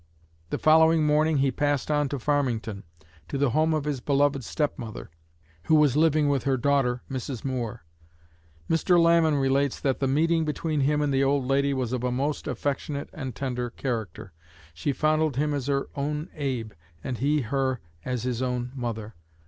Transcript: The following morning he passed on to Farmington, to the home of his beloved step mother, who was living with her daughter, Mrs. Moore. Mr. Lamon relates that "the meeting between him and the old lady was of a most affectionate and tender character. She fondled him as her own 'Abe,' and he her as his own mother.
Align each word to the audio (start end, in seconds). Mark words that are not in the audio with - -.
The 0.49 0.57
following 0.57 1.03
morning 1.05 1.37
he 1.37 1.51
passed 1.51 1.91
on 1.91 2.09
to 2.09 2.17
Farmington, 2.17 2.81
to 3.27 3.37
the 3.37 3.51
home 3.51 3.71
of 3.71 3.83
his 3.83 3.99
beloved 3.99 4.43
step 4.43 4.79
mother, 4.79 5.11
who 5.65 5.75
was 5.75 5.95
living 5.95 6.27
with 6.27 6.43
her 6.45 6.57
daughter, 6.57 7.03
Mrs. 7.07 7.45
Moore. 7.45 7.83
Mr. 8.67 8.99
Lamon 8.99 9.35
relates 9.35 9.79
that 9.79 9.99
"the 9.99 10.07
meeting 10.07 10.43
between 10.43 10.79
him 10.81 11.03
and 11.03 11.13
the 11.13 11.23
old 11.23 11.45
lady 11.45 11.71
was 11.71 11.93
of 11.93 12.03
a 12.03 12.11
most 12.11 12.47
affectionate 12.47 13.11
and 13.13 13.35
tender 13.35 13.69
character. 13.69 14.33
She 14.73 14.91
fondled 14.91 15.35
him 15.35 15.53
as 15.53 15.67
her 15.67 15.87
own 15.93 16.29
'Abe,' 16.33 16.73
and 17.03 17.19
he 17.19 17.41
her 17.41 17.79
as 18.03 18.23
his 18.23 18.41
own 18.41 18.71
mother. 18.73 19.13